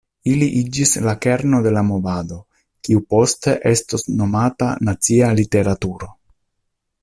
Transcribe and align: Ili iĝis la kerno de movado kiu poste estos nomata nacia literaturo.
Ili 0.29 0.45
iĝis 0.59 0.93
la 1.07 1.13
kerno 1.25 1.59
de 1.67 1.73
movado 1.89 2.39
kiu 2.87 3.03
poste 3.15 3.55
estos 3.75 4.09
nomata 4.23 4.73
nacia 4.89 5.33
literaturo. 5.43 6.15